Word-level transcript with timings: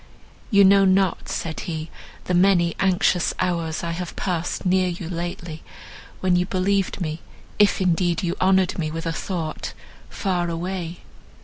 "You 0.49 0.63
know 0.63 0.83
not," 0.83 1.29
said 1.29 1.59
he, 1.69 1.91
"the 2.23 2.33
many 2.33 2.73
anxious 2.79 3.35
hours 3.39 3.83
I 3.83 3.91
have 3.91 4.15
passed 4.15 4.65
near 4.65 4.87
you 4.87 5.07
lately, 5.07 5.61
when 6.21 6.35
you 6.35 6.47
believed 6.47 6.99
me, 6.99 7.19
if 7.59 7.79
indeed 7.79 8.23
you 8.23 8.35
honoured 8.41 8.79
me 8.79 8.89
with 8.89 9.05
a 9.05 9.13
thought, 9.13 9.73
far 10.09 10.49
away. 10.49 11.01